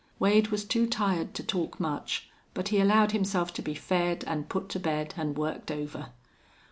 Wade 0.17 0.47
was 0.47 0.65
too 0.65 0.87
tired 0.87 1.35
to 1.35 1.43
talk 1.43 1.79
much, 1.79 2.27
but 2.55 2.69
he 2.69 2.79
allowed 2.81 3.11
himself 3.11 3.53
to 3.53 3.61
be 3.61 3.75
fed 3.75 4.23
and 4.25 4.49
put 4.49 4.67
to 4.69 4.79
bed 4.79 5.13
and 5.15 5.37
worked 5.37 5.69
over. 5.69 6.07